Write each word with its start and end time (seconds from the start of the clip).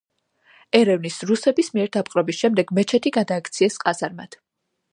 ერევნის 0.77 1.17
რუსების 1.31 1.69
მიერ 1.75 1.91
დაპყრობის 1.97 2.39
შემდეგ, 2.45 2.73
მეჩეთი 2.79 3.13
გადააქციეს 3.19 3.79
ყაზარმად. 3.85 4.39